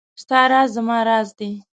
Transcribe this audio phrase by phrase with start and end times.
[0.21, 1.49] ستا راز زما راز دی.